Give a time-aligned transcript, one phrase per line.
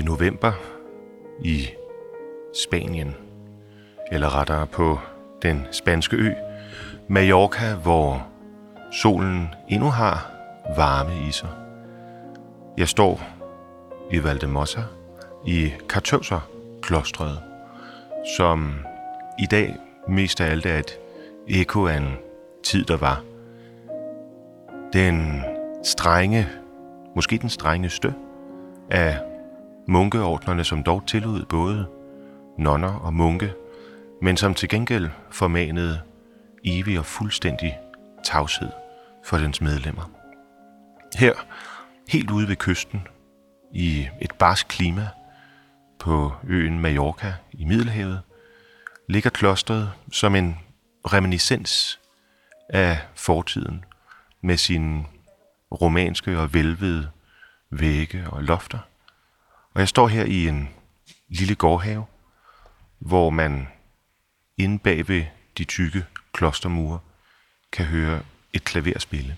[0.00, 0.52] Det er november
[1.44, 1.68] i
[2.54, 3.16] Spanien,
[4.12, 4.98] eller rettere på
[5.42, 6.30] den spanske ø
[7.08, 8.26] Mallorca, hvor
[8.92, 10.30] solen endnu har
[10.76, 11.48] varme i sig.
[12.78, 13.20] Jeg står
[14.12, 14.80] i Valdemossa
[15.46, 16.50] i Kartøvser
[16.82, 17.38] klostret,
[18.36, 18.74] som
[19.38, 19.76] i dag
[20.08, 20.98] mest af alt er et
[21.48, 22.16] eko af en
[22.64, 23.22] tid, der var.
[24.92, 25.42] Den
[25.84, 26.48] strenge,
[27.14, 28.14] måske den strengeste
[28.90, 29.29] af
[29.90, 31.86] munkeordnerne, som dog tillod både
[32.58, 33.52] nonner og munke,
[34.22, 36.00] men som til gengæld formanede
[36.64, 37.78] evig og fuldstændig
[38.24, 38.68] tavshed
[39.24, 40.10] for dens medlemmer.
[41.16, 41.34] Her,
[42.08, 43.06] helt ude ved kysten,
[43.74, 45.08] i et barsk klima
[45.98, 48.20] på øen Mallorca i Middelhavet,
[49.08, 50.58] ligger klostret som en
[51.12, 52.00] reminiscens
[52.68, 53.84] af fortiden
[54.42, 55.04] med sine
[55.72, 57.08] romanske og velvede
[57.70, 58.78] vægge og lofter.
[59.74, 60.68] Og jeg står her i en
[61.28, 62.06] lille gårdhave,
[62.98, 63.68] hvor man
[64.58, 65.24] inde bag ved
[65.58, 66.98] de tykke klostermure
[67.72, 69.36] kan høre et klaver spille.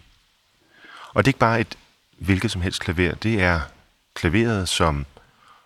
[1.08, 1.78] Og det er ikke bare et
[2.18, 3.60] hvilket som helst klaver, det er
[4.14, 5.06] klaveret, som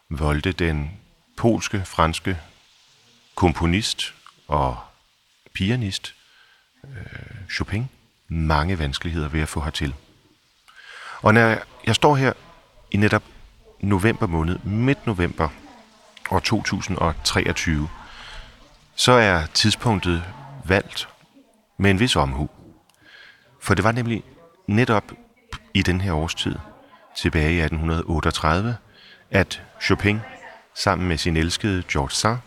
[0.08, 0.90] voldte den
[1.36, 2.38] polske, franske
[3.34, 4.14] komponist
[4.48, 4.78] og
[5.54, 6.14] pianist
[6.84, 7.88] øh, Chopin
[8.28, 9.94] mange vanskeligheder ved at få hertil.
[11.22, 12.32] Og når jeg står her
[12.90, 13.22] i netop
[13.80, 15.48] november måned, midt november
[16.30, 17.88] år 2023,
[18.94, 20.24] så er tidspunktet
[20.64, 21.08] valgt
[21.76, 22.50] med en vis omhu.
[23.62, 24.22] For det var nemlig
[24.66, 25.12] netop
[25.74, 26.54] i den her årstid,
[27.16, 28.76] tilbage i 1838,
[29.30, 30.20] at Chopin
[30.74, 32.38] sammen med sin elskede George Sand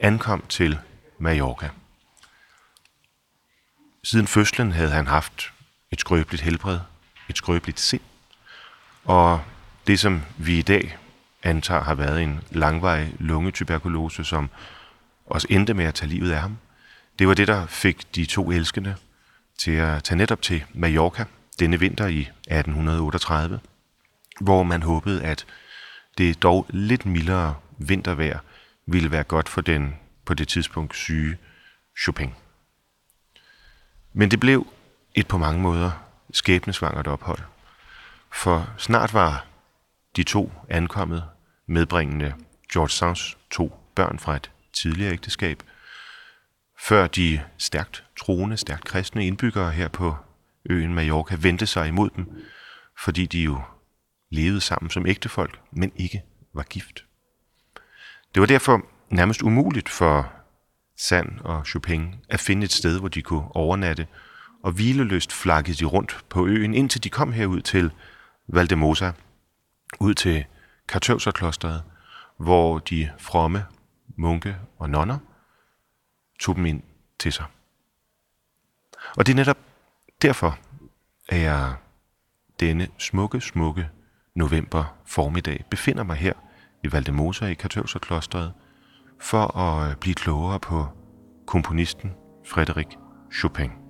[0.00, 0.78] ankom til
[1.18, 1.70] Mallorca.
[4.04, 5.52] Siden fødslen havde han haft
[5.90, 6.80] et skrøbeligt helbred,
[7.28, 8.02] et skrøbeligt sind,
[9.04, 9.40] og
[9.86, 10.96] det som vi i dag
[11.42, 14.50] antager har været en langvarig lungetuberkulose, som
[15.26, 16.58] også endte med at tage livet af ham,
[17.18, 18.96] det var det, der fik de to elskende
[19.58, 21.24] til at tage netop til Mallorca
[21.58, 23.60] denne vinter i 1838,
[24.40, 25.46] hvor man håbede, at
[26.18, 28.38] det dog lidt mildere vintervejr
[28.86, 29.94] ville være godt for den
[30.24, 31.36] på det tidspunkt syge
[32.02, 32.34] Chopin.
[34.12, 34.66] Men det blev
[35.14, 35.90] et på mange måder
[36.32, 37.38] skæbnesvangert ophold.
[38.32, 39.46] For snart var
[40.16, 41.24] de to ankommet
[41.66, 42.34] medbringende
[42.72, 45.62] George Sands to børn fra et tidligere ægteskab,
[46.80, 50.16] før de stærkt troende, stærkt kristne indbyggere her på
[50.70, 52.26] øen Mallorca vendte sig imod dem,
[52.98, 53.62] fordi de jo
[54.30, 56.22] levede sammen som ægtefolk, men ikke
[56.54, 57.04] var gift.
[58.34, 60.32] Det var derfor nærmest umuligt for
[60.98, 64.06] Sand og Chopin at finde et sted, hvor de kunne overnatte,
[64.62, 67.90] og hvileløst flakkede de rundt på øen, indtil de kom herud til
[68.48, 69.10] Valdemosa,
[70.00, 70.44] ud til
[70.88, 71.82] Kartøvserklosteret,
[72.36, 73.66] hvor de fromme
[74.16, 75.18] munke og nonner
[76.40, 76.82] tog dem ind
[77.18, 77.44] til sig.
[79.16, 79.58] Og det er netop
[80.22, 80.58] derfor,
[81.28, 81.74] at jeg
[82.60, 83.90] denne smukke, smukke
[84.34, 86.32] november formiddag befinder mig her
[86.84, 88.52] i Valdemosa i Kartøvserklosteret
[89.20, 90.86] for at blive klogere på
[91.46, 92.12] komponisten
[92.46, 92.98] Frederik
[93.32, 93.83] Chopin.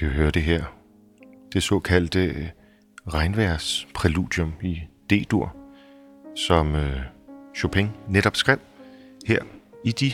[0.00, 0.64] Vi hører det her.
[1.52, 2.48] Det såkaldte øh,
[3.06, 3.86] regnværs
[4.62, 4.80] i
[5.10, 5.56] D-dur,
[6.36, 7.00] som øh,
[7.56, 8.58] Chopin netop skrev
[9.26, 9.42] her
[9.84, 10.12] i de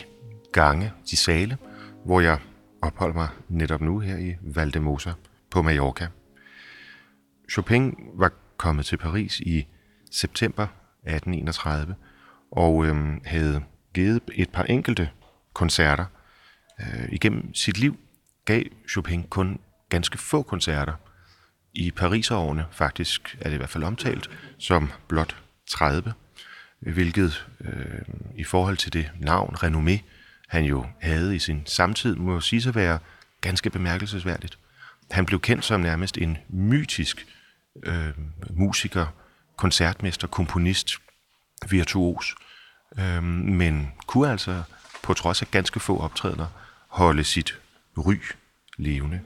[0.53, 1.57] gange, de sale,
[2.05, 2.39] hvor jeg
[2.81, 5.11] opholder mig netop nu her i Valdemosa
[5.51, 6.07] på Mallorca.
[7.51, 9.67] Chopin var kommet til Paris i
[10.11, 11.95] september 1831
[12.51, 12.95] og øh,
[13.25, 13.63] havde
[13.93, 15.09] givet et par enkelte
[15.53, 16.05] koncerter.
[16.79, 17.97] Øh, igennem sit liv
[18.45, 19.59] gav Chopin kun
[19.91, 20.93] ganske få koncerter.
[21.73, 24.29] I Pariserårene faktisk er det i hvert fald omtalt
[24.59, 25.35] som blot
[25.69, 26.13] 30,
[26.79, 28.01] hvilket øh,
[28.37, 29.99] i forhold til det navn, renommé,
[30.47, 32.99] han jo havde i sin samtid, må sige sig være
[33.41, 34.57] ganske bemærkelsesværdigt.
[35.11, 37.27] Han blev kendt som nærmest en mytisk
[37.83, 38.13] øh,
[38.49, 39.05] musiker,
[39.55, 40.93] koncertmester, komponist,
[41.69, 42.35] virtuos,
[42.99, 44.63] øh, men kunne altså
[45.03, 46.47] på trods af ganske få optrædener
[46.87, 47.59] holde sit
[47.97, 48.15] ry
[48.77, 49.21] levende.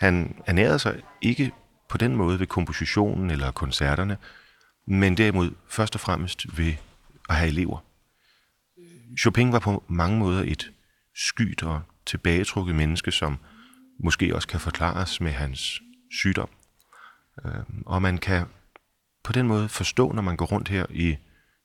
[0.00, 1.52] Han ernærede sig ikke
[1.88, 4.16] på den måde ved kompositionen eller koncerterne,
[4.86, 6.74] men derimod først og fremmest ved
[7.28, 7.78] at have elever.
[9.18, 10.72] Chopin var på mange måder et
[11.14, 13.38] skyt og tilbagetrukket menneske, som
[14.04, 15.80] måske også kan forklares med hans
[16.10, 16.48] sygdom.
[17.44, 18.46] Øhm, og man kan
[19.24, 21.16] på den måde forstå, når man går rundt her i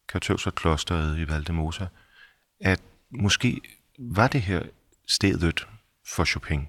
[0.09, 1.85] Kartøvserklosteret i Valdemosa,
[2.61, 3.61] at måske
[3.99, 4.63] var det her
[5.07, 5.67] stedet
[6.15, 6.67] for Chopin.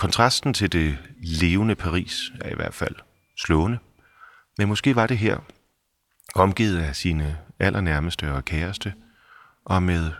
[0.00, 2.96] Kontrasten til det levende Paris er i hvert fald
[3.36, 3.78] slående.
[4.58, 5.38] Men måske var det her,
[6.34, 8.94] omgivet af sine allernærmeste og kæreste,
[9.64, 10.12] og med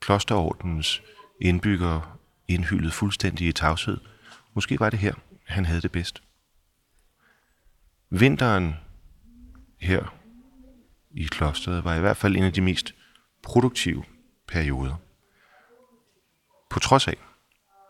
[0.00, 1.02] klosterordens
[1.40, 2.02] indbyggere
[2.48, 3.98] indhyldet fuldstændig i tavshed.
[4.54, 5.14] Måske var det her,
[5.46, 6.22] han havde det bedst.
[8.10, 8.74] Vinteren
[9.80, 10.14] her
[11.10, 12.94] i klosteret var i hvert fald en af de mest
[13.42, 14.04] produktive
[14.46, 14.94] perioder.
[16.70, 17.16] På trods af,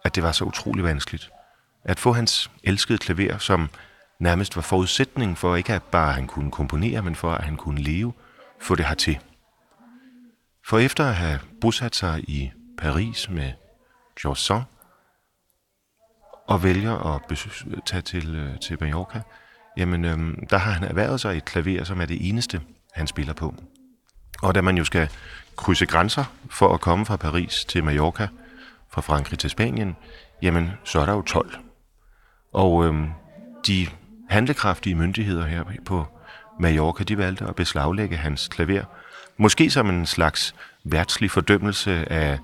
[0.08, 1.30] at det var så utrolig vanskeligt.
[1.84, 3.70] At få hans elskede klaver, som
[4.20, 7.80] nærmest var forudsætningen for ikke at bare han kunne komponere, men for at han kunne
[7.80, 8.12] leve,
[8.60, 9.18] få det hertil.
[10.68, 13.52] For efter at have bosat sig i Paris med
[14.22, 14.62] George Sand,
[16.46, 17.22] og vælger at
[17.86, 19.22] tage til, øh, til Mallorca,
[19.76, 22.60] jamen øhm, der har han erhvervet sig et klaver, som er det eneste,
[22.94, 23.54] han spiller på.
[24.42, 25.08] Og da man jo skal
[25.56, 28.28] krydse grænser for at komme fra Paris til Mallorca,
[28.90, 29.96] fra Frankrig til Spanien,
[30.42, 31.58] jamen så er der jo 12.
[32.52, 33.08] Og øhm,
[33.66, 33.86] de
[34.28, 36.06] handlekraftige myndigheder her på
[36.60, 38.82] Mallorca, de valgte at beslaglægge hans klaver.
[39.36, 40.54] Måske som en slags
[40.84, 42.38] værtslig fordømmelse af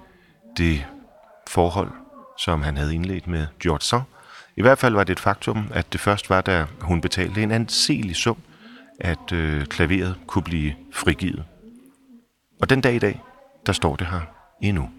[0.56, 0.86] det
[1.48, 1.90] forhold,
[2.38, 4.02] som han havde indledt med George Sand.
[4.56, 7.50] I hvert fald var det et faktum, at det først var, da hun betalte en
[7.50, 8.36] anselig sum,
[9.00, 11.44] at øh, klaveret kunne blive frigivet.
[12.60, 13.22] Og den dag i dag,
[13.66, 14.20] der står det her
[14.62, 14.90] endnu.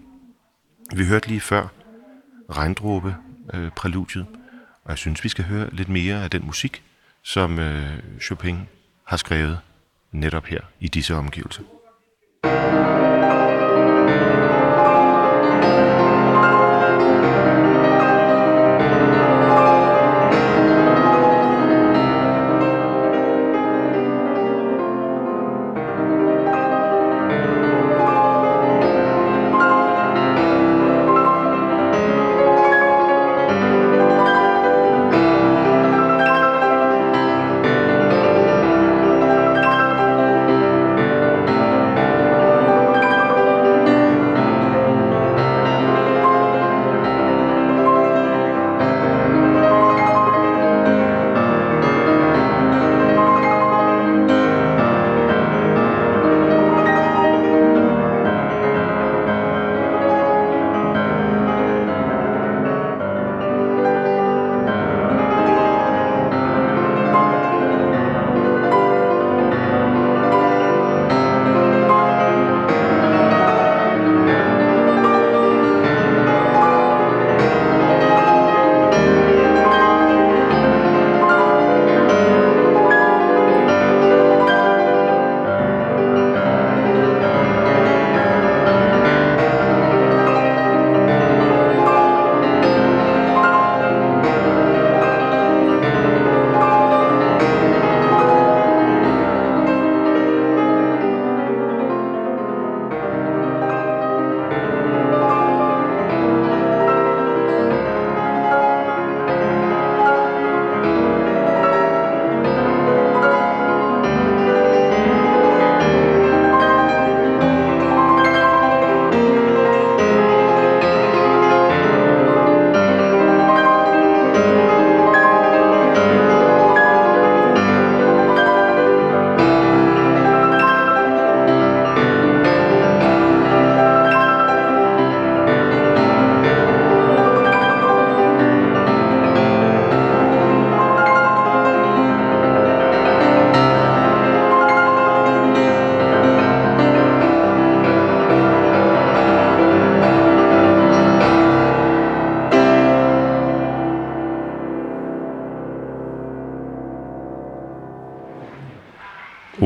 [0.94, 1.66] Vi hørte lige før
[2.50, 3.16] regndråbe
[3.54, 4.26] øh, præludiet,
[4.84, 6.82] og jeg synes, vi skal høre lidt mere af den musik,
[7.22, 8.68] som øh, Chopin
[9.04, 9.58] har skrevet
[10.12, 11.62] netop her i disse omgivelser.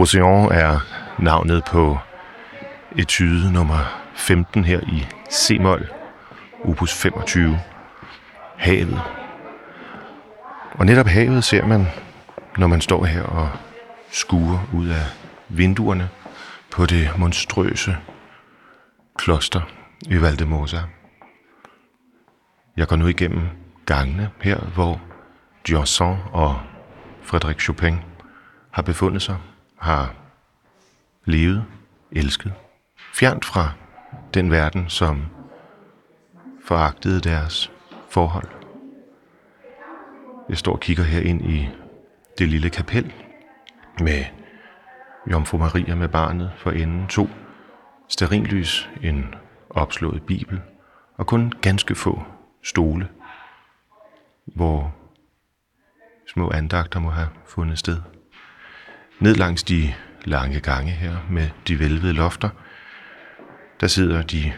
[0.00, 0.78] Ocean er
[1.18, 1.98] navnet på
[2.96, 3.78] etude nummer
[4.14, 5.88] 15 her i C-mol,
[6.64, 7.60] opus 25,
[8.56, 9.00] havet.
[10.72, 11.86] Og netop havet ser man,
[12.56, 13.50] når man står her og
[14.10, 15.04] skuer ud af
[15.48, 16.08] vinduerne
[16.70, 17.96] på det monstrøse
[19.18, 19.60] kloster
[20.02, 20.78] i Valdemosa.
[22.76, 23.48] Jeg går nu igennem
[23.86, 25.00] gangene her, hvor
[25.66, 26.60] Diorson og
[27.22, 27.96] Frederik Chopin
[28.70, 29.36] har befundet sig
[29.80, 30.14] har
[31.24, 31.64] levet,
[32.12, 32.52] elsket,
[33.14, 33.72] fjernt fra
[34.34, 35.26] den verden, som
[36.64, 37.72] foragtede deres
[38.10, 38.48] forhold.
[40.48, 41.68] Jeg står og kigger her ind i
[42.38, 43.12] det lille kapel
[44.00, 44.24] med
[45.30, 47.28] Jomfru Maria med barnet for enden, to
[48.08, 49.34] sterinlys, en
[49.70, 50.60] opslået bibel
[51.16, 52.22] og kun ganske få
[52.62, 53.08] stole,
[54.46, 54.94] hvor
[56.26, 58.09] små andagter må have fundet sted.
[59.20, 62.48] Ned langs de lange gange her med de velvede lofter,
[63.80, 64.52] der sidder de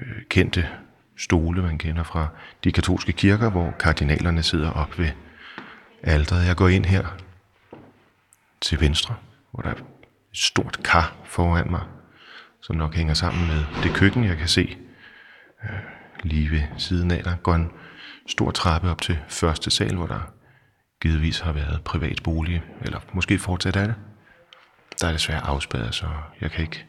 [0.00, 0.68] øh, kendte
[1.16, 2.28] stole, man kender fra
[2.64, 5.08] de katolske kirker, hvor kardinalerne sidder op ved
[6.02, 6.46] alderet.
[6.46, 7.16] Jeg går ind her
[8.60, 9.14] til venstre,
[9.50, 9.84] hvor der er et
[10.32, 11.82] stort kar foran mig,
[12.62, 14.76] som nok hænger sammen med det køkken, jeg kan se
[15.64, 15.70] øh,
[16.22, 17.24] lige ved siden af.
[17.24, 17.70] Der går en
[18.28, 20.33] stor trappe op til første sal, hvor der
[21.04, 23.94] givetvis har været privat bolig, eller måske fortsat er det.
[25.00, 26.06] Der er desværre afspærret, så
[26.40, 26.86] jeg kan ikke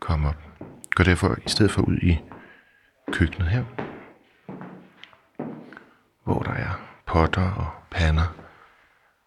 [0.00, 0.36] komme op.
[0.90, 2.18] Går derfor i stedet for ud i
[3.12, 3.64] køkkenet her,
[6.24, 8.36] hvor der er potter og pander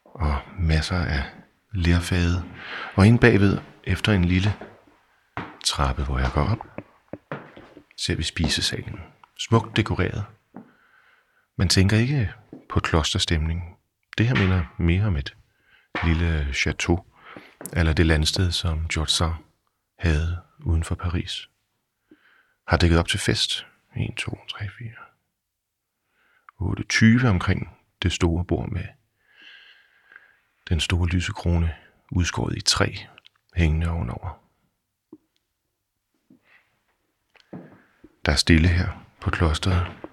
[0.04, 1.24] og masser af
[1.74, 2.44] lerfade.
[2.96, 4.54] Og ind bagved, efter en lille
[5.66, 6.82] trappe, hvor jeg går op,
[7.98, 9.00] ser vi spisesalen.
[9.38, 10.25] Smukt dekoreret.
[11.60, 12.34] Man tænker ikke
[12.70, 13.78] på klosterstemning.
[14.18, 15.38] Det her minder mere om et
[16.04, 17.06] lille chateau,
[17.74, 19.34] eller det landsted, som George Sand
[19.98, 21.50] havde uden for Paris.
[22.68, 23.66] Har dækket op til fest.
[23.96, 24.89] 1, 2, 3, 4,
[26.60, 27.70] 8, 20 omkring
[28.01, 28.86] det store bord med
[30.70, 31.75] den store lysekrone
[32.12, 32.94] udskåret i træ
[33.56, 34.44] hængende ovenover.
[38.25, 40.09] Der er stille her på klosteret,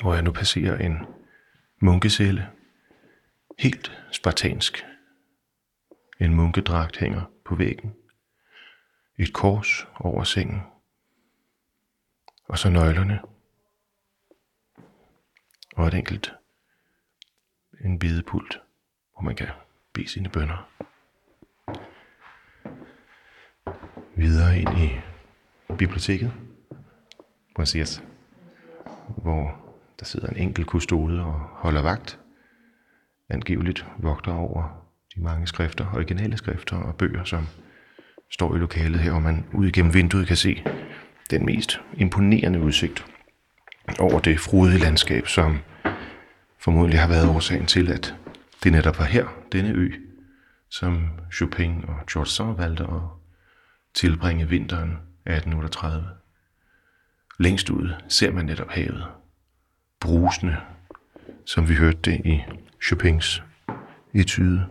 [0.00, 0.98] hvor jeg nu passerer en
[1.80, 2.48] munkecelle,
[3.58, 4.84] helt spartansk,
[6.20, 7.94] En munkedragt hænger på væggen.
[9.18, 10.62] Et kors over sengen.
[12.48, 13.20] Og så nøglerne.
[15.76, 16.34] Og et enkelt
[17.84, 18.60] en bidepult,
[19.12, 19.48] hvor man kan
[19.92, 20.70] bede sine bønder.
[24.16, 25.00] Videre ind i
[25.78, 26.32] biblioteket.
[27.56, 28.02] Præcis.
[29.08, 29.67] Hvor
[29.98, 32.18] der sidder en enkelt kustode og holder vagt.
[33.28, 37.46] Angiveligt vogter over de mange skrifter, originale skrifter og bøger, som
[38.30, 40.64] står i lokalet her, hvor man ud gennem vinduet kan se
[41.30, 43.06] den mest imponerende udsigt
[43.98, 45.58] over det frodige landskab, som
[46.58, 48.14] formodentlig har været årsagen til, at
[48.64, 49.92] det netop var her, denne ø,
[50.70, 53.02] som Chopin og George Sand valgte at
[53.94, 56.08] tilbringe vinteren 1838.
[57.38, 59.06] Længst ude ser man netop havet,
[60.00, 60.56] brusende,
[61.44, 62.44] som vi hørte det i
[62.82, 63.42] Chopins
[64.14, 64.66] etude.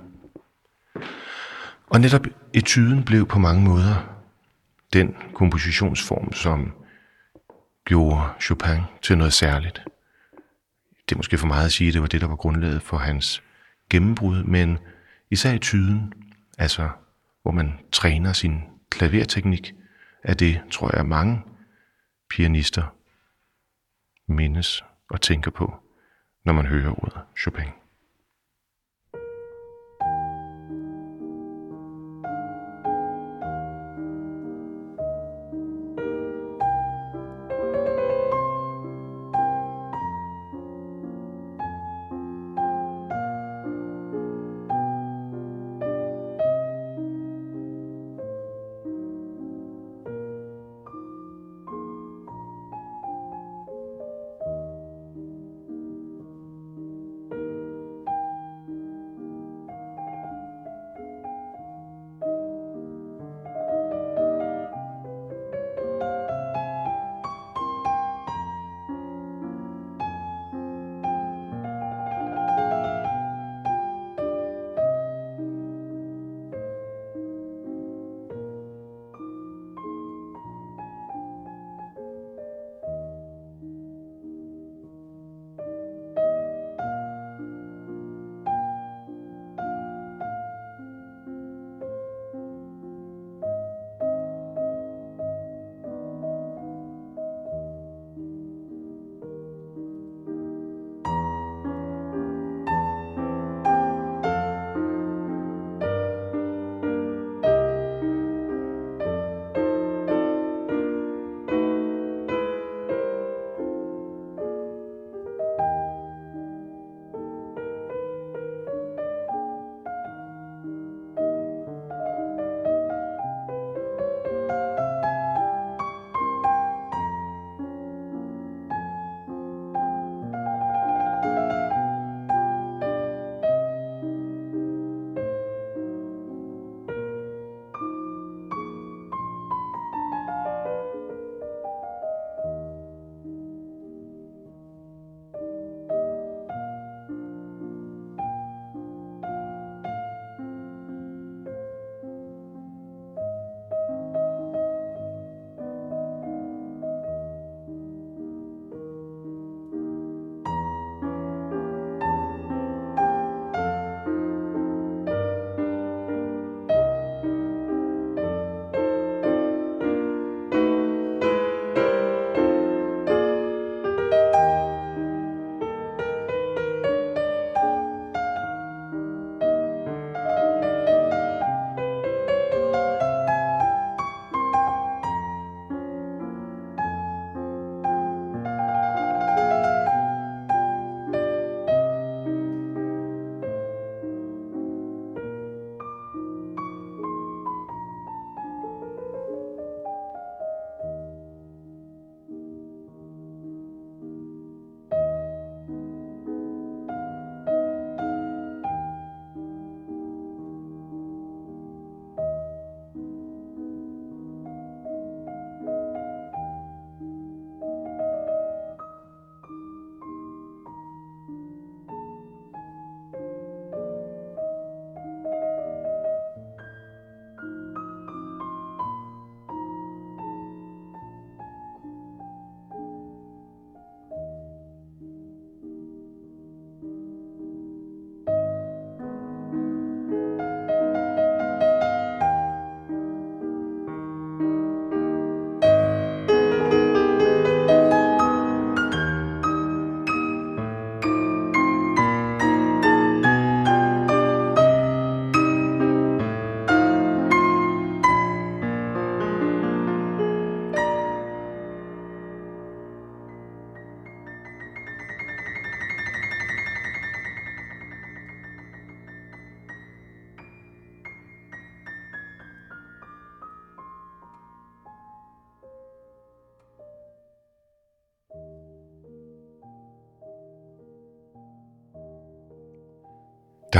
[1.88, 4.18] Og netop etyden blev på mange måder
[4.94, 6.74] den kompositionsform, som
[7.86, 9.82] gjorde Chopin til noget særligt.
[11.10, 12.98] Det er måske for meget at sige, at det var det, der var grundlaget for
[12.98, 13.44] hans
[13.90, 14.78] gennembrud, men
[15.32, 16.14] især i tyden,
[16.58, 16.90] altså
[17.42, 19.74] hvor man træner sin klaverteknik,
[20.24, 21.42] er det, tror jeg, mange
[22.30, 22.96] pianister
[24.28, 25.74] mindes og tænker på,
[26.46, 27.87] når man hører ordet Chopin.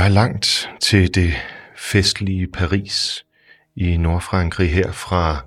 [0.08, 1.34] Er langt til det
[1.76, 3.24] festlige Paris
[3.76, 5.44] i Nordfrankrig her fra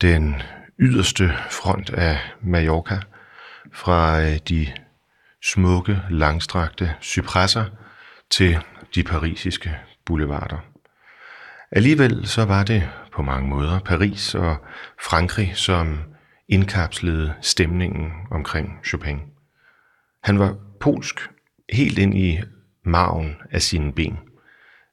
[0.00, 0.42] den
[0.78, 3.00] yderste front af Mallorca,
[3.72, 4.66] fra øh, de
[5.42, 7.64] smukke, langstrakte cypresser
[8.30, 8.58] til
[8.94, 10.58] de parisiske boulevarder.
[11.70, 14.56] Alligevel så var det på mange måder Paris og
[15.02, 15.98] Frankrig, som
[16.48, 19.20] indkapslede stemningen omkring Chopin.
[20.22, 21.30] Han var polsk
[21.72, 22.40] helt ind i
[22.84, 24.18] maven af sine ben.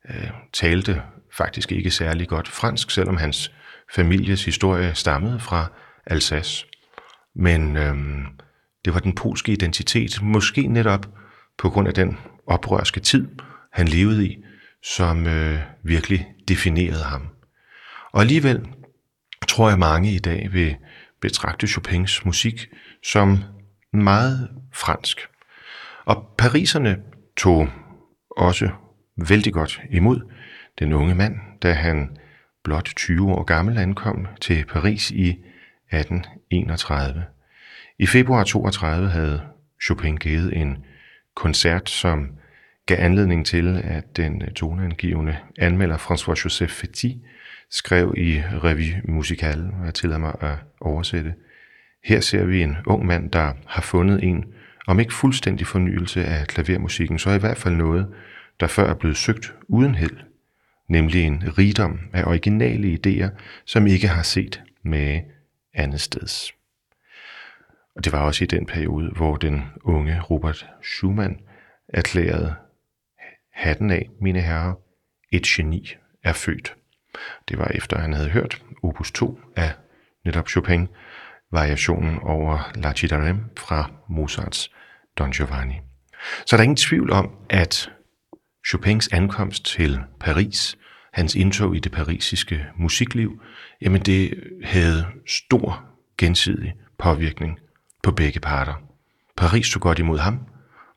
[0.10, 1.02] Øh, talte
[1.38, 3.52] faktisk ikke særlig godt fransk, selvom hans
[3.96, 5.72] families historie stammede fra
[6.06, 6.66] Alsace.
[7.36, 7.96] Men øh,
[8.86, 11.06] det var den polske identitet, måske netop
[11.58, 13.28] på grund af den oprørske tid,
[13.74, 14.44] han levede i,
[14.84, 17.28] som øh, virkelig definerede ham.
[18.12, 18.68] Og alligevel
[19.48, 20.76] tror jeg mange i dag vil
[21.22, 22.68] betragte Chopins musik
[23.04, 23.38] som
[23.94, 25.28] meget fransk.
[26.06, 26.98] Og pariserne
[27.38, 27.70] tog
[28.38, 28.70] også
[29.30, 30.32] vældig godt imod
[30.80, 32.18] den unge mand, da han
[32.64, 37.26] blot 20 år gammel ankom til Paris i 1831.
[38.00, 39.42] I februar 32 havde
[39.84, 40.78] Chopin givet en
[41.36, 42.30] koncert, som
[42.86, 47.08] gav anledning til, at den toneangivende anmelder François-Joseph Fetty
[47.70, 51.34] skrev i Revue Musicale, og jeg tillader mig at oversætte.
[52.04, 54.46] Her ser vi en ung mand, der har fundet en,
[54.88, 58.14] om ikke fuldstændig fornyelse af klavermusikken, så i hvert fald noget,
[58.60, 60.18] der før er blevet søgt uden held,
[60.90, 63.30] nemlig en rigdom af originale idéer,
[63.66, 65.22] som ikke har set med
[65.74, 66.52] andet steds.
[67.96, 71.40] Og det var også i den periode, hvor den unge Robert Schumann
[71.88, 72.56] erklærede
[73.54, 74.74] hatten af, mine herrer,
[75.32, 76.76] et geni er født.
[77.50, 79.72] Det var efter, han havde hørt opus 2 af
[80.26, 80.88] netop Chopin,
[81.52, 84.72] variationen over La Chitarem fra Mozarts
[85.18, 85.80] Don Giovanni.
[86.46, 87.92] Så der er ingen tvivl om, at
[88.68, 90.78] Chopins ankomst til Paris,
[91.14, 93.42] hans indtog i det parisiske musikliv,
[93.82, 95.84] jamen det havde stor
[96.18, 97.60] gensidig påvirkning
[98.04, 98.74] på begge parter.
[99.38, 100.40] Paris tog godt imod ham,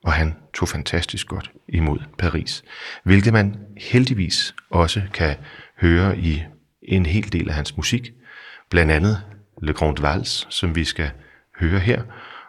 [0.05, 2.63] og han tog fantastisk godt imod Paris,
[3.05, 5.37] hvilket man heldigvis også kan
[5.81, 6.43] høre i
[6.83, 8.13] en hel del af hans musik,
[8.71, 9.23] blandt andet
[9.63, 11.11] Le Grand Vals, som vi skal
[11.61, 12.03] høre her,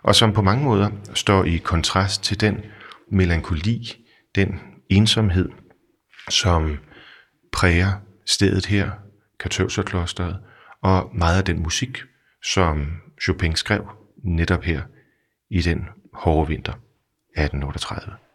[0.04, 2.62] og som på mange måder står i kontrast til den
[3.12, 4.60] melankoli, den
[4.90, 5.50] ensomhed,
[6.30, 6.78] som
[7.52, 7.92] præger
[8.26, 8.92] stedet her,
[9.40, 10.40] Katøvserklosteret,
[10.82, 12.02] og meget af den musik,
[12.44, 13.90] som Chopin skrev
[14.24, 14.82] netop her
[15.50, 18.31] i den hårde vinter 1838.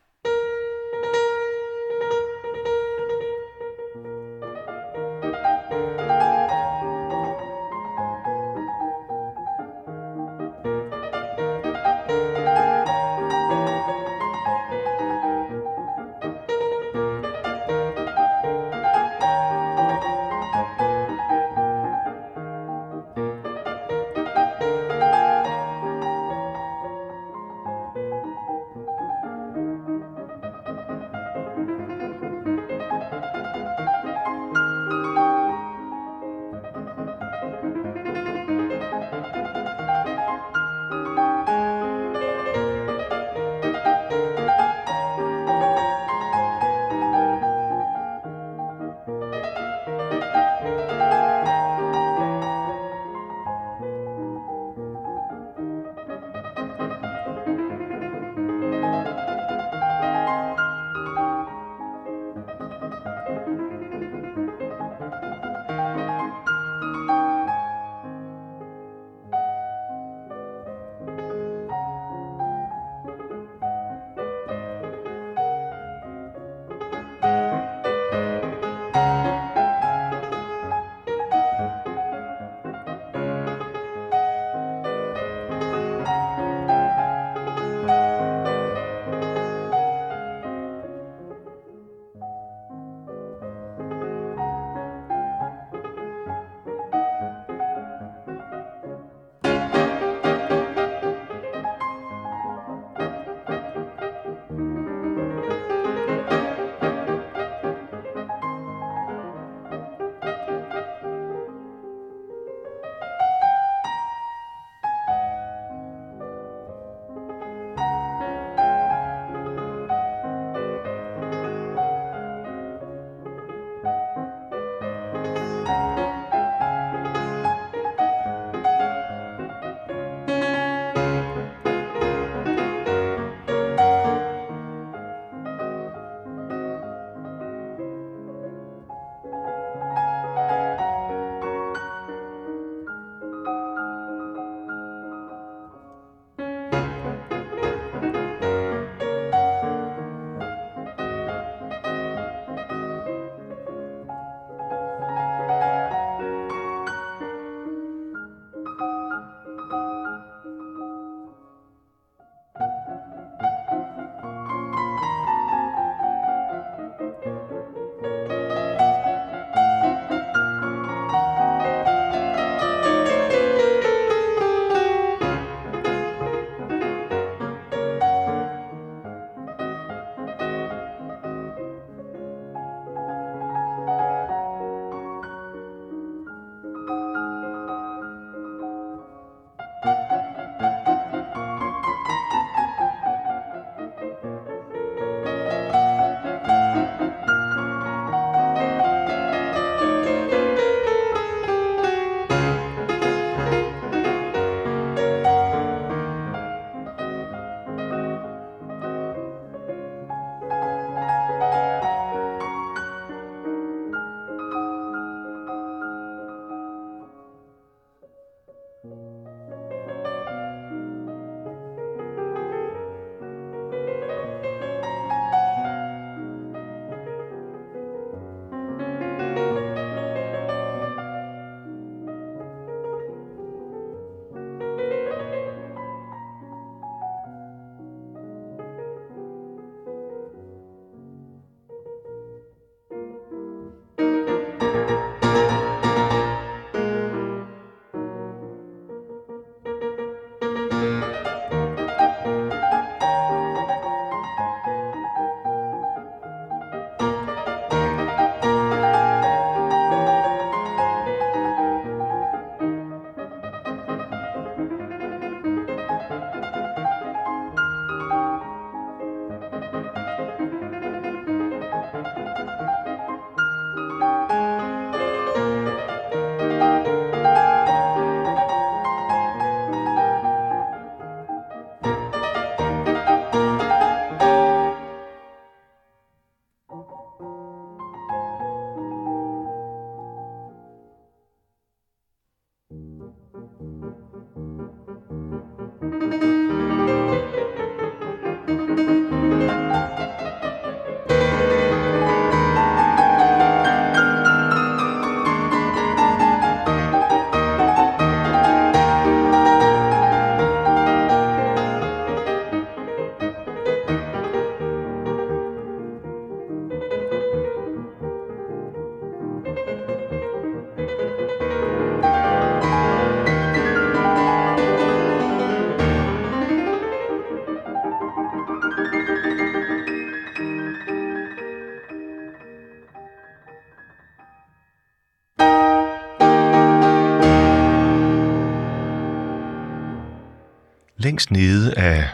[341.16, 342.08] Længst nede af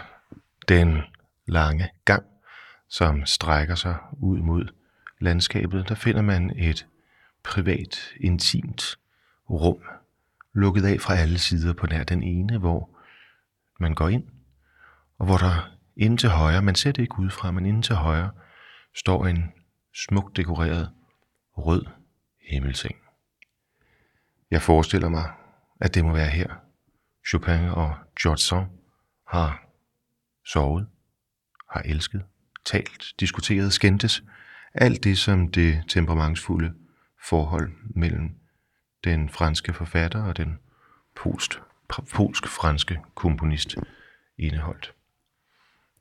[0.68, 0.98] den
[1.46, 2.24] lange gang,
[2.88, 4.68] som strækker sig ud mod
[5.20, 6.86] landskabet, der finder man et
[7.42, 8.96] privat, intimt
[9.50, 9.82] rum,
[10.52, 12.90] lukket af fra alle sider på nær den ene, hvor
[13.80, 14.24] man går ind,
[15.18, 18.30] og hvor der inde til højre, man ser det ikke udefra, men inde til højre,
[18.94, 19.52] står en
[19.94, 20.90] smukt dekoreret
[21.52, 21.86] rød
[22.50, 22.94] himmelseng.
[24.50, 25.32] Jeg forestiller mig,
[25.80, 26.48] at det må være her,
[27.26, 28.81] Chopin og George Sand
[29.32, 29.64] har
[30.44, 30.86] sovet,
[31.70, 32.24] har elsket,
[32.64, 34.22] talt, diskuteret, skændtes.
[34.74, 36.74] Alt det, som det temperamentsfulde
[37.28, 38.30] forhold mellem
[39.04, 40.58] den franske forfatter og den
[41.16, 41.60] polsk,
[42.14, 43.76] polsk-franske komponist
[44.38, 44.94] indeholdt.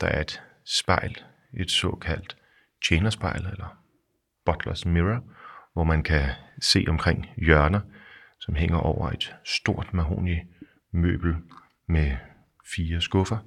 [0.02, 2.38] Der er et spejl, et såkaldt
[2.86, 3.78] tjenerspejl, eller
[4.46, 5.24] Butlers Mirror,
[5.74, 6.30] hvor man kan
[6.62, 7.82] se omkring hjørner,
[8.40, 10.40] som hænger over et stort mahoni
[10.92, 11.36] møbel
[11.88, 12.18] med
[12.66, 13.38] fire skuffer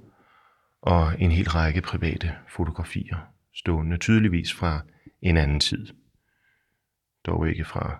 [0.83, 3.19] og en hel række private fotografier,
[3.55, 4.81] stående tydeligvis fra
[5.23, 5.87] en anden tid.
[7.27, 7.99] Dog ikke fra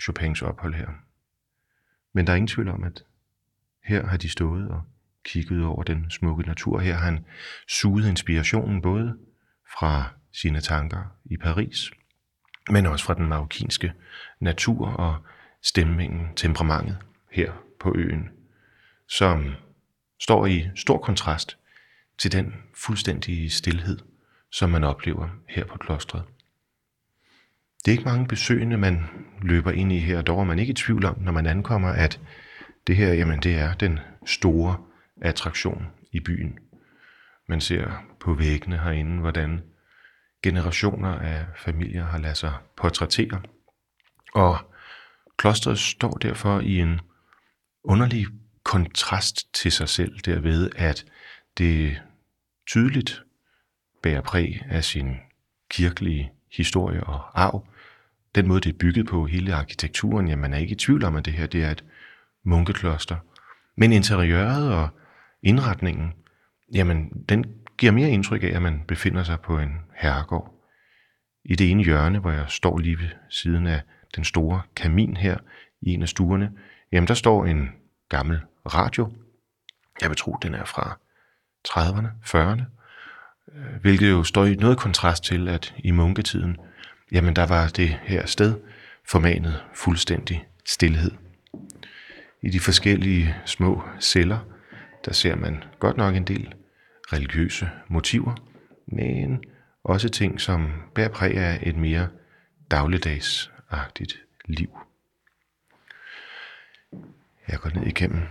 [0.00, 0.88] Chopins ophold her.
[2.12, 3.04] Men der er ingen tvivl om, at
[3.84, 4.82] her har de stået og
[5.24, 6.78] kigget over den smukke natur.
[6.78, 7.24] Her har han
[7.68, 9.18] suget inspirationen både
[9.78, 11.90] fra sine tanker i Paris,
[12.70, 13.92] men også fra den marokkinske
[14.40, 15.26] natur og
[15.62, 16.98] stemningen, temperamentet
[17.30, 18.30] her på øen,
[19.08, 19.54] som
[20.20, 21.58] står i stor kontrast
[22.18, 23.98] til den fuldstændige stillhed,
[24.50, 26.22] som man oplever her på klostret.
[27.84, 29.04] Det er ikke mange besøgende, man
[29.42, 32.20] løber ind i her, dog er man ikke i tvivl om, når man ankommer, at
[32.86, 34.76] det her, jamen det er den store
[35.22, 36.58] attraktion i byen.
[37.48, 39.62] Man ser på væggene herinde, hvordan
[40.42, 43.42] generationer af familier har ladet sig portrættere.
[44.34, 44.56] Og
[45.36, 47.00] klostret står derfor i en
[47.84, 48.26] underlig
[48.66, 51.04] kontrast til sig selv derved, at
[51.58, 52.02] det
[52.66, 53.22] tydeligt
[54.02, 55.16] bærer præg af sin
[55.70, 57.66] kirkelige historie og arv.
[58.34, 61.16] Den måde, det er bygget på, hele arkitekturen, jamen man er ikke i tvivl om,
[61.16, 61.84] at det her det er et
[62.44, 63.16] munkekloster.
[63.76, 64.88] Men interiøret og
[65.42, 66.12] indretningen,
[66.74, 67.44] jamen den
[67.78, 70.54] giver mere indtryk af, at man befinder sig på en herregård.
[71.44, 73.80] I det ene hjørne, hvor jeg står lige ved siden af
[74.16, 75.38] den store kamin her
[75.80, 76.52] i en af stuerne,
[76.92, 77.68] jamen der står en
[78.08, 78.40] gammel
[78.74, 79.12] radio.
[80.00, 80.98] Jeg vil tro, den er fra
[81.68, 82.62] 30'erne, 40'erne,
[83.54, 86.56] øh, hvilket jo står i noget kontrast til, at i munketiden,
[87.12, 88.54] jamen der var det her sted
[89.08, 91.10] formanet fuldstændig stillhed.
[92.42, 94.38] I de forskellige små celler,
[95.04, 96.54] der ser man godt nok en del
[97.12, 98.34] religiøse motiver,
[98.86, 99.44] men
[99.84, 102.08] også ting, som bærer præg af et mere
[102.70, 104.78] dagligdagsagtigt liv.
[107.48, 108.22] Jeg går ned igennem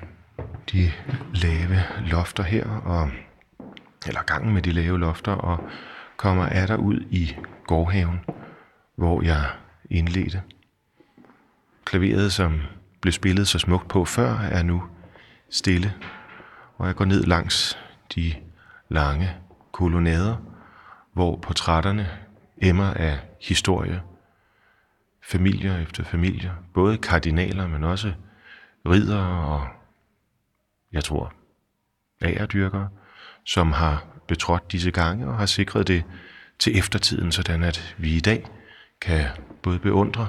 [0.72, 0.92] de
[1.34, 3.10] lave lofter her, og,
[4.08, 5.70] eller gangen med de lave lofter, og
[6.18, 7.36] kommer af der ud i
[7.68, 8.20] gårdhaven,
[8.96, 9.44] hvor jeg
[9.90, 10.42] indledte.
[11.86, 12.62] Klaveret, som
[13.02, 14.84] blev spillet så smukt på før, er nu
[15.50, 15.94] stille,
[16.78, 17.78] og jeg går ned langs
[18.16, 18.34] de
[18.90, 19.30] lange
[19.72, 20.36] kolonnader,
[21.14, 22.08] hvor portrætterne
[22.62, 24.02] emmer af historie,
[25.24, 28.14] familier efter familier, både kardinaler, men også
[28.86, 29.68] ridere og
[30.92, 31.34] jeg tror,
[32.22, 32.90] agerdyrkere,
[33.44, 36.04] som har betrådt disse gange og har sikret det
[36.60, 38.46] til eftertiden, sådan at vi i dag
[39.02, 39.26] kan
[39.64, 40.28] både beundre,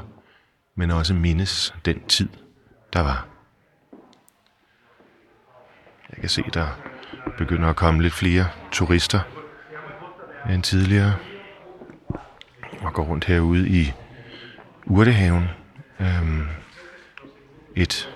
[0.74, 2.28] men også mindes den tid,
[2.92, 3.26] der var.
[6.10, 6.66] Jeg kan se, der
[7.38, 9.20] begynder at komme lidt flere turister
[10.50, 11.16] end tidligere,
[12.80, 13.92] og går rundt herude i
[14.86, 15.48] Urtehaven.
[16.00, 16.48] Øhm,
[17.76, 18.15] et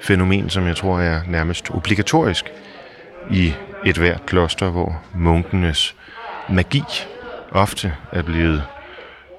[0.00, 2.44] fænomen, som jeg tror er nærmest obligatorisk
[3.30, 5.96] i et hvert kloster, hvor munkenes
[6.48, 6.82] magi
[7.50, 8.64] ofte er blevet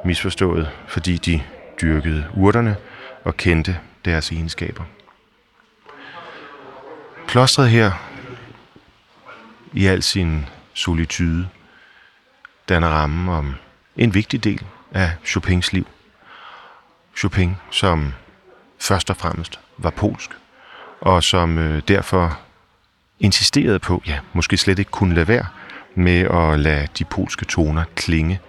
[0.06, 1.42] misforstået, fordi de
[1.82, 2.76] dyrkede urterne
[3.24, 4.84] og kendte deres egenskaber.
[7.28, 7.92] Klostret her
[9.74, 11.48] i al sin solitude
[12.70, 13.56] danner rammen om
[13.98, 15.88] en vigtig del af Chopins liv.
[17.18, 18.14] Chopin, som
[18.80, 20.32] først og fremmest var polsk,
[21.02, 22.40] og som øh, derfor
[23.20, 25.46] insisterede på, ja, måske slet ikke kunne lade være
[25.96, 28.40] med at lade de polske toner klinge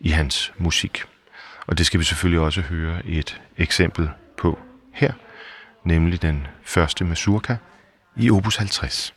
[0.00, 1.02] i hans musik.
[1.66, 4.58] Og det skal vi selvfølgelig også høre et eksempel på
[4.92, 5.12] her,
[5.84, 7.56] nemlig den første mazurka
[8.16, 9.14] i opus 50.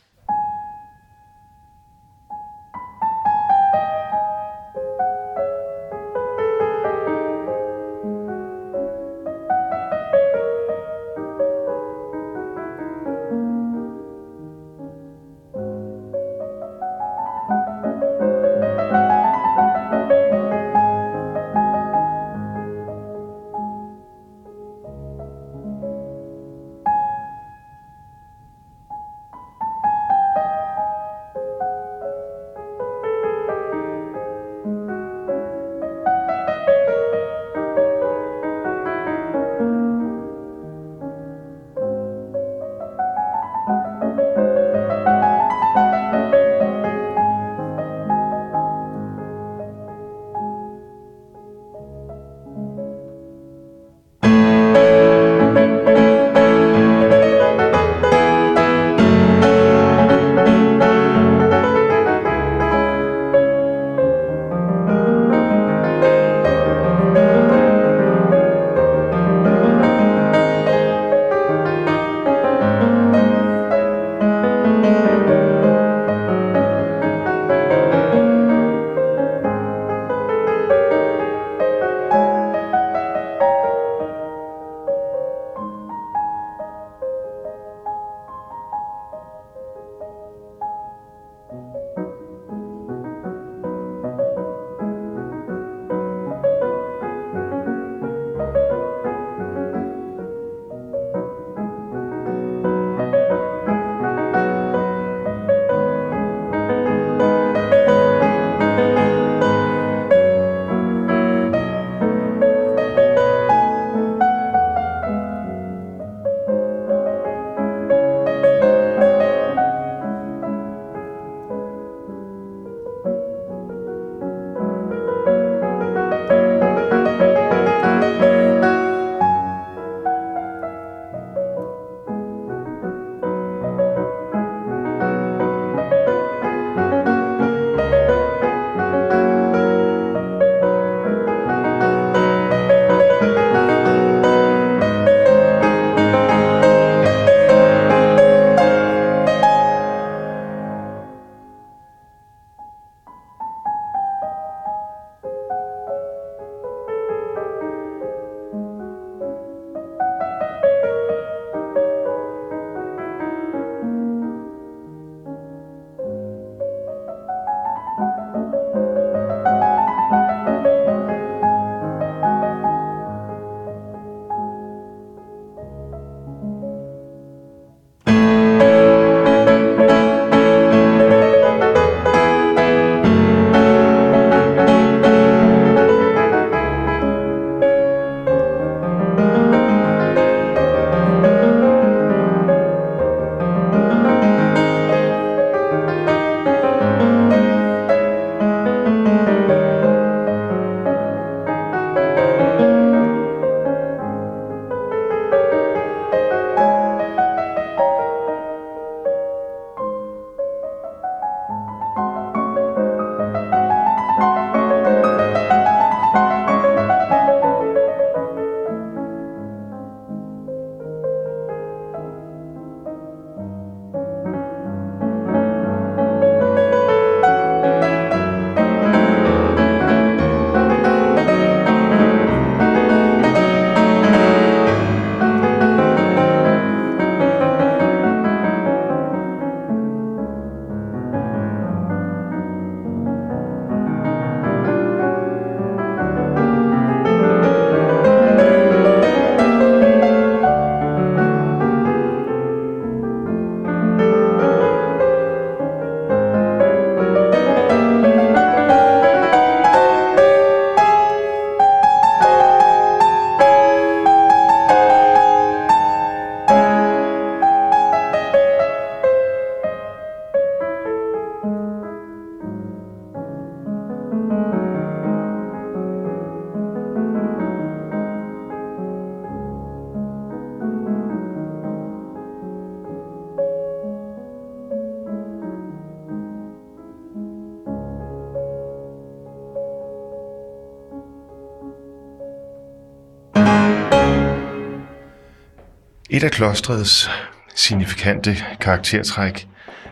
[296.18, 297.10] Et af klostrets
[297.56, 299.48] signifikante karaktertræk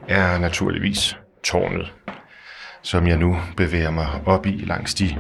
[0.08, 1.94] er naturligvis tårnet,
[2.82, 5.18] som jeg nu bevæger mig op i langs de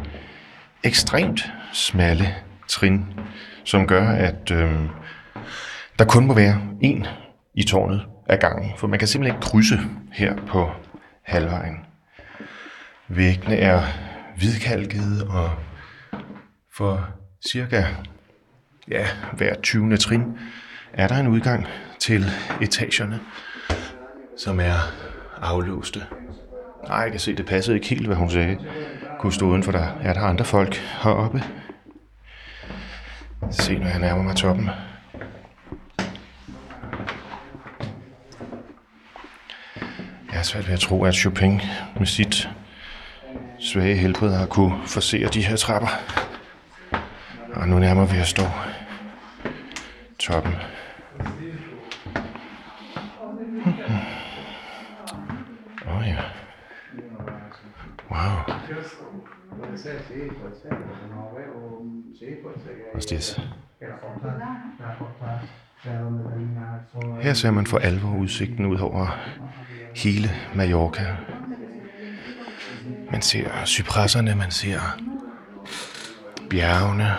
[0.83, 2.35] ekstremt smalle
[2.67, 3.05] trin,
[3.63, 4.71] som gør, at øh,
[5.99, 7.07] der kun må være en
[7.53, 9.79] i tårnet ad gangen, for man kan simpelthen ikke krydse
[10.13, 10.71] her på
[11.23, 11.77] halvvejen.
[13.07, 13.83] Væggene er
[14.37, 15.51] hvidkalkede, og
[16.73, 17.09] for
[17.51, 17.85] cirka
[18.87, 19.97] ja, hver 20.
[19.97, 20.23] trin
[20.97, 21.67] er der en udgang
[21.99, 22.25] til
[22.61, 23.19] etagerne,
[24.37, 24.91] som er
[25.41, 26.05] aflåste.
[26.87, 28.57] Nej, jeg kan se, det passede ikke helt, hvad hun sagde.
[29.19, 29.87] Kunne stå uden der.
[30.01, 31.43] Er der andre folk heroppe?
[33.51, 34.69] Se, når jeg nærmer mig toppen.
[40.31, 41.61] Jeg er svært ved at tro, at Chopin
[41.97, 42.49] med sit
[43.59, 45.89] svage helbred har kunne forsere de her trapper.
[47.53, 48.51] Og nu nærmer vi os dog
[50.19, 50.53] toppen.
[56.05, 56.45] Åh oh.
[58.11, 58.55] Wow.
[62.93, 63.39] What's this?
[67.21, 69.19] Her ser man for alvor udsigten ud over
[69.95, 71.15] hele Mallorca.
[73.11, 74.79] Man ser cypresserne, man ser
[76.49, 77.11] bjergene,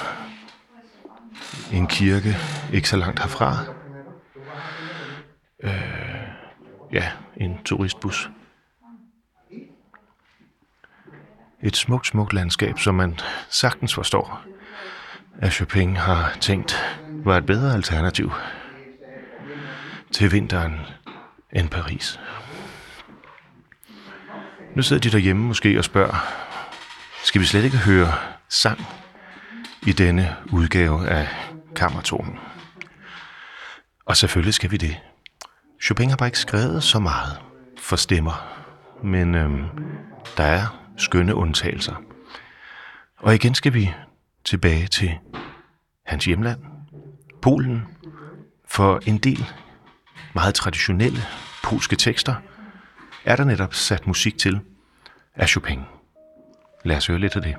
[1.72, 2.36] en kirke
[2.72, 3.64] ikke så langt herfra.
[5.62, 5.72] Øh,
[6.92, 8.30] ja, en turistbus.
[11.66, 13.18] Et smukt, smukt landskab, som man
[13.50, 14.40] sagtens forstår,
[15.38, 16.76] at Chopin har tænkt
[17.08, 18.32] var et bedre alternativ
[20.12, 20.80] til vinteren
[21.52, 22.20] end Paris.
[24.76, 26.16] Nu sidder de derhjemme måske og spørger,
[27.24, 28.12] skal vi slet ikke høre
[28.48, 28.86] sang
[29.86, 31.28] i denne udgave af
[31.76, 32.38] Kammertonen?
[34.04, 34.96] Og selvfølgelig skal vi det.
[35.82, 37.38] Chopin har bare ikke skrevet så meget
[37.80, 38.48] for stemmer,
[39.02, 39.64] men øhm,
[40.36, 41.94] der er skønne undtagelser.
[43.16, 43.94] Og igen skal vi
[44.44, 45.18] tilbage til
[46.06, 46.60] hans hjemland,
[47.42, 47.82] Polen,
[48.68, 49.44] for en del
[50.34, 51.20] meget traditionelle
[51.62, 52.34] polske tekster
[53.24, 54.60] er der netop sat musik til
[55.34, 55.80] af Chopin.
[56.84, 57.56] Lad os høre lidt af det.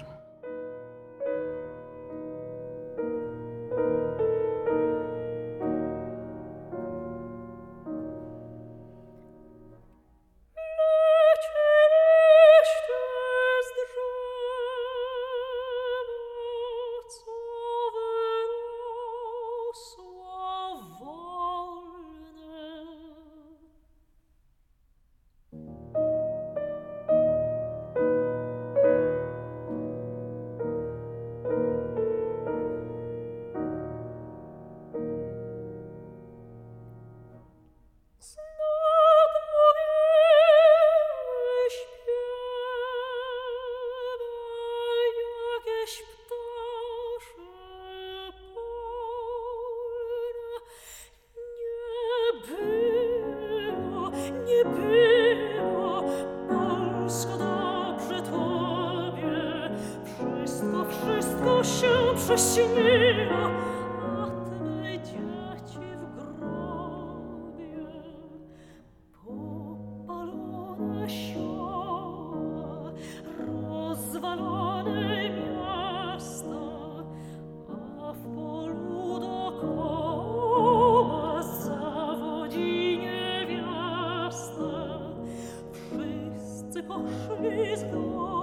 [86.89, 88.36] Ach,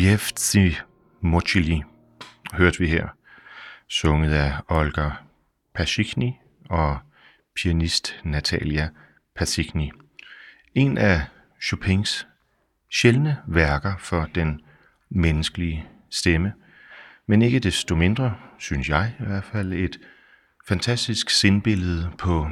[0.00, 0.76] Śpiewcy
[1.20, 1.82] Mochili
[2.52, 3.08] hørte vi her,
[3.88, 5.10] sunget af Olga
[5.74, 6.32] Pasichny
[6.70, 6.98] og
[7.54, 8.88] pianist Natalia
[9.36, 9.90] Pasichny.
[10.74, 11.22] En af
[11.62, 12.26] Chopins
[12.92, 14.60] sjældne værker for den
[15.10, 16.52] menneskelige stemme,
[17.26, 20.00] men ikke desto mindre, synes jeg i hvert fald, et
[20.68, 22.48] fantastisk sindbillede på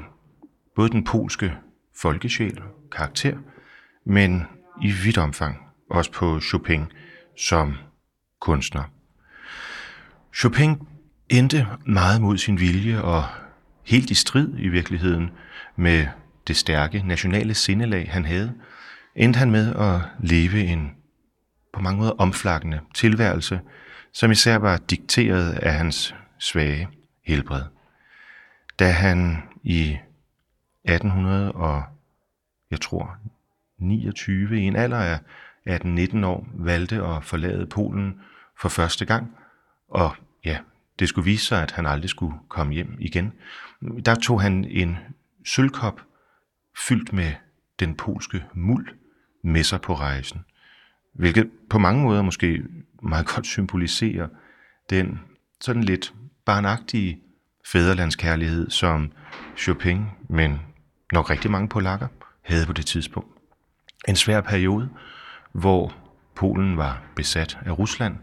[0.74, 1.56] både den polske
[1.96, 3.38] folkesjæl karakter,
[4.04, 4.46] men
[4.82, 5.56] i vidt omfang
[5.90, 6.84] også på Chopin
[7.38, 7.76] som
[8.40, 8.82] kunstner.
[10.34, 10.76] Chopin
[11.28, 13.24] endte meget mod sin vilje og
[13.84, 15.30] helt i strid i virkeligheden
[15.76, 16.06] med
[16.46, 18.54] det stærke nationale sindelag, han havde,
[19.16, 20.94] endte han med at leve en
[21.72, 23.60] på mange måder omflakkende tilværelse,
[24.12, 26.88] som især var dikteret af hans svage
[27.24, 27.62] helbred.
[28.78, 29.96] Da han i
[30.84, 31.82] 1800 og
[32.70, 33.16] jeg tror
[33.78, 35.18] 29 i en alder af
[35.68, 38.20] 18-19 år valgte at forlade Polen
[38.60, 39.36] for første gang,
[39.88, 40.58] og ja,
[40.98, 43.32] det skulle vise sig, at han aldrig skulle komme hjem igen.
[44.04, 44.96] Der tog han en
[45.46, 46.00] sølvkop
[46.88, 47.32] fyldt med
[47.80, 48.88] den polske muld
[49.44, 50.44] med sig på rejsen,
[51.14, 52.62] hvilket på mange måder måske
[53.02, 54.28] meget godt symboliserer
[54.90, 55.20] den
[55.60, 56.14] sådan lidt
[56.46, 57.20] barnagtige
[57.66, 59.12] fæderlandskærlighed, som
[59.56, 60.60] Chopin, men
[61.12, 62.08] nok rigtig mange polakker,
[62.42, 63.28] havde på det tidspunkt.
[64.08, 64.90] En svær periode,
[65.52, 65.92] hvor
[66.34, 68.16] Polen var besat af Rusland,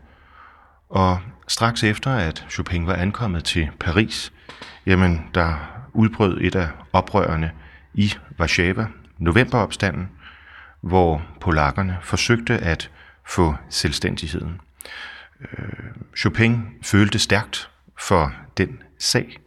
[0.90, 4.34] og straks efter, at Chopin var ankommet til Paris,
[4.86, 5.56] jamen der
[5.94, 7.52] udbrød et af oprørerne
[7.94, 10.10] i Warszawa, novemberopstanden,
[10.82, 12.92] hvor polakkerne forsøgte at
[13.28, 14.62] få selvstændigheden.
[15.42, 15.68] Øh,
[16.18, 17.70] Chopin følte stærkt
[18.00, 19.38] for den sag,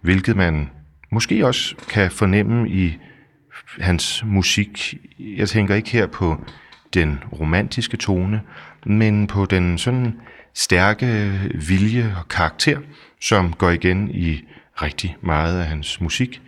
[0.00, 0.70] hvilket man
[1.10, 2.98] måske også kan fornemme i
[3.80, 4.94] hans musik.
[5.18, 6.44] Jeg tænker ikke her på
[6.94, 8.40] den romantiske tone,
[8.86, 10.20] men på den sådan
[10.54, 12.78] stærke vilje og karakter,
[13.20, 14.44] som går igen i
[14.82, 16.42] rigtig meget af hans musik.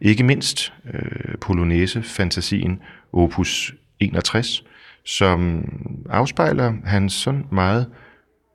[0.00, 2.80] Ikke mindst øh, Polonaise-fantasien
[3.12, 4.64] Opus 61,
[5.04, 5.64] som
[6.10, 7.86] afspejler hans sådan meget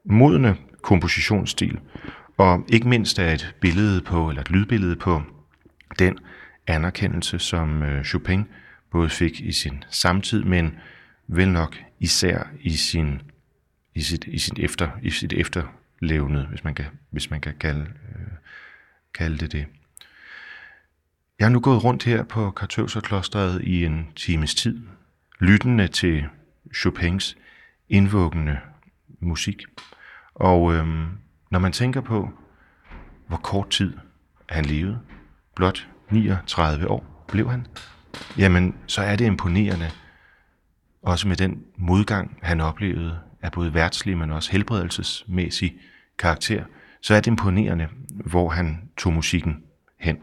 [0.06, 1.80] modne kompositionsstil,
[2.38, 5.22] og ikke mindst er et billede på, eller et lydbillede på
[6.00, 6.18] den
[6.68, 8.46] anerkendelse, som øh, Chopin
[8.92, 10.74] både fik i sin samtid, men
[11.28, 13.22] vel nok især i sin
[13.98, 17.82] i sit, i sit, efter, i sit efterlevende, hvis man kan, hvis man kan kalde,
[17.82, 18.28] øh,
[19.14, 19.66] kalde det det.
[21.40, 24.82] Jeg har nu gået rundt her på Kartøvserklosteret i en times tid,
[25.40, 26.26] lyttende til
[26.76, 27.38] Chopins
[27.90, 28.60] indvuggende
[29.20, 29.64] musik.
[30.34, 31.08] Og øhm,
[31.52, 32.30] når man tænker på,
[33.28, 33.94] hvor kort tid
[34.50, 35.00] han levede,
[35.56, 37.68] blot 39 år blev han,
[38.38, 39.92] jamen så er det imponerende,
[41.02, 45.78] også med den modgang, han oplevede af både værtslig, men også helbredelsesmæssig
[46.18, 46.64] karakter,
[47.02, 49.64] så er det imponerende, hvor han tog musikken
[50.00, 50.18] hen.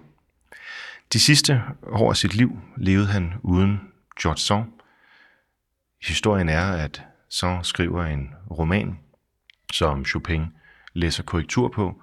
[1.12, 3.80] De sidste år af sit liv levede han uden
[4.22, 4.72] George Sand.
[6.02, 8.98] Historien er, at Sand skriver en roman,
[9.72, 10.46] som Chopin
[10.92, 12.02] læser korrektur på,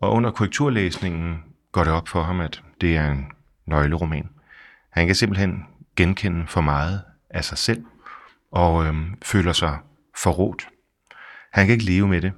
[0.00, 1.42] og under korrekturlæsningen
[1.72, 3.26] går det op for ham, at det er en
[3.66, 4.28] nøgleroman.
[4.90, 5.64] Han kan simpelthen
[5.96, 7.84] genkende for meget af sig selv,
[8.50, 9.78] og øh, føler sig
[10.22, 10.68] forrådt.
[11.52, 12.32] Han kan ikke leve med det,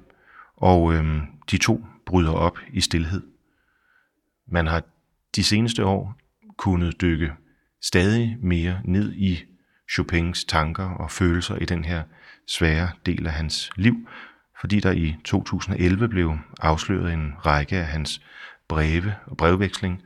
[0.57, 3.21] og øh, de to bryder op i stillhed.
[4.47, 4.83] Man har
[5.35, 6.15] de seneste år
[6.57, 7.33] kunnet dykke
[7.81, 9.43] stadig mere ned i
[9.93, 12.03] Chopins tanker og følelser i den her
[12.47, 13.95] svære del af hans liv,
[14.61, 18.21] fordi der i 2011 blev afsløret en række af hans
[18.67, 20.01] breve og brevveksling,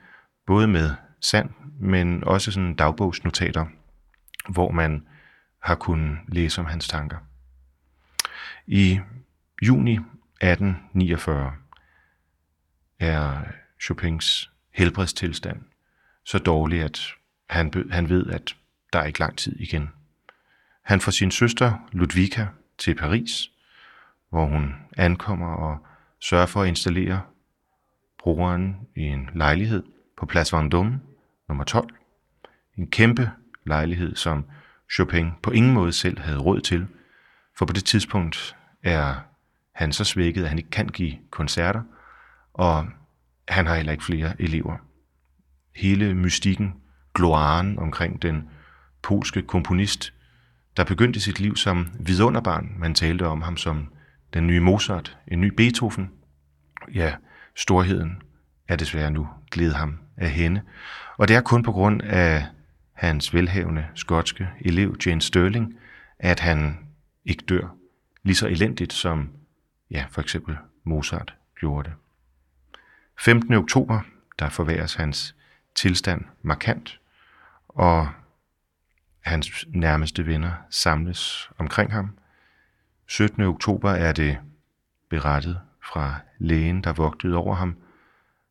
[0.47, 0.89] både med
[1.21, 1.49] sand,
[1.79, 3.65] men også sådan dagbogsnotater,
[4.49, 5.03] hvor man
[5.65, 7.17] har kunnet læse om hans tanker.
[8.67, 8.99] I
[9.61, 11.53] juni 1849
[12.99, 13.43] er
[13.81, 15.61] Chopins helbredstilstand
[16.23, 17.01] så dårlig, at
[17.49, 18.55] han, han ved, at
[18.93, 19.89] der er ikke lang tid igen.
[20.81, 22.47] Han får sin søster Ludvika
[22.77, 23.51] til Paris,
[24.29, 25.85] hvor hun ankommer og
[26.19, 27.21] sørger for at installere
[28.19, 29.83] brugeren i en lejlighed
[30.17, 30.93] på Place Vendôme,
[31.47, 31.89] nummer 12.
[32.77, 33.31] En kæmpe
[33.65, 34.45] lejlighed, som
[34.93, 36.87] Chopin på ingen måde selv havde råd til,
[37.57, 39.15] for på det tidspunkt er
[39.75, 41.81] han så svækket, at han ikke kan give koncerter,
[42.53, 42.85] og
[43.47, 44.77] han har heller ikke flere elever.
[45.75, 46.73] Hele mystikken,
[47.13, 48.49] gloaren omkring den
[49.03, 50.13] polske komponist,
[50.77, 52.75] der begyndte sit liv som vidunderbarn.
[52.77, 53.93] Man talte om ham som
[54.33, 56.11] den nye Mozart, en ny Beethoven.
[56.93, 57.15] Ja,
[57.55, 58.21] storheden
[58.67, 60.61] er desværre nu glædet ham af hende.
[61.17, 62.45] Og det er kun på grund af
[62.95, 65.79] hans velhavende skotske elev Jane Sterling,
[66.19, 66.79] at han
[67.25, 67.75] ikke dør
[68.23, 69.29] lige så elendigt som
[69.91, 71.97] ja, for eksempel Mozart gjorde det.
[73.19, 73.53] 15.
[73.53, 74.01] oktober,
[74.39, 75.35] der forværres hans
[75.75, 76.99] tilstand markant,
[77.67, 78.09] og
[79.19, 82.17] hans nærmeste venner samles omkring ham.
[83.07, 83.41] 17.
[83.43, 84.37] oktober er det
[85.09, 87.77] berettet fra lægen, der vogtede over ham,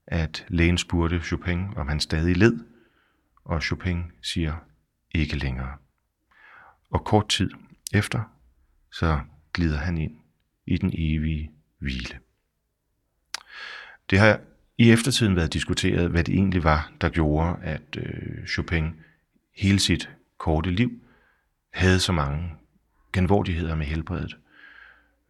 [0.06, 2.73] at lægen spurgte Chopin, om han stadig led,
[3.44, 4.54] og Chopin siger
[5.10, 5.76] ikke længere.
[6.90, 7.50] Og kort tid
[7.94, 8.20] efter,
[8.92, 9.20] så
[9.52, 10.12] glider han ind
[10.66, 12.18] i den evige hvile.
[14.10, 14.40] Det har
[14.78, 19.00] i eftertiden været diskuteret, hvad det egentlig var, der gjorde, at øh, Chopin
[19.56, 20.90] hele sit korte liv
[21.72, 22.50] havde så mange
[23.12, 24.36] genvordigheder med helbredet.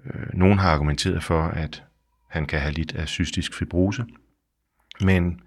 [0.04, 1.84] Øh, nogen har argumenteret for, at
[2.30, 4.06] han kan have lidt af cystisk fibrose,
[5.00, 5.40] men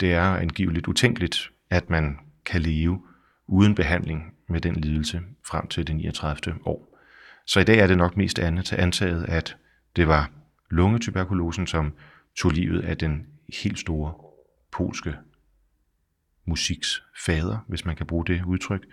[0.00, 3.02] det er angiveligt utænkeligt, at man kan leve
[3.46, 6.66] uden behandling med den lidelse frem til det 39.
[6.66, 6.98] år.
[7.46, 9.56] Så i dag er det nok mest andet til antaget, at
[9.96, 10.30] det var
[10.70, 11.92] lungetuberkulosen, som
[12.36, 13.26] tog livet af den
[13.62, 14.14] helt store
[14.72, 15.14] polske
[16.44, 18.86] musiks fader, hvis man kan bruge det udtryk.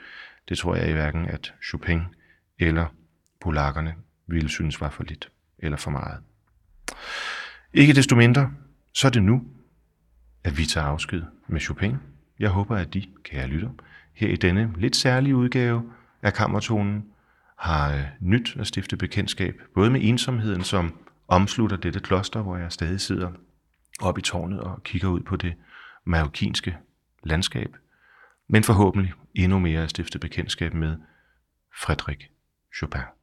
[0.50, 2.02] Det tror jeg i hverken, at Chopin
[2.60, 2.86] eller
[3.42, 3.96] polakkerne
[4.28, 6.24] ville synes var for lidt eller for meget.
[7.74, 8.52] Ikke desto mindre,
[8.94, 9.44] så er det nu,
[10.44, 11.98] at vi tager afsked med Chopin.
[12.40, 13.70] Jeg håber, at de, kære lytter,
[14.14, 17.06] her i denne lidt særlige udgave af Kammertonen,
[17.58, 22.72] har øh, nyt at stifte bekendtskab, både med ensomheden, som omslutter dette kloster, hvor jeg
[22.72, 23.32] stadig sidder
[24.02, 25.54] op i tårnet og kigger ud på det
[26.06, 26.78] marokkinske
[27.24, 27.76] landskab,
[28.48, 30.96] men forhåbentlig endnu mere at stifte bekendtskab med
[31.82, 32.30] Frederik
[32.78, 33.17] Chopin.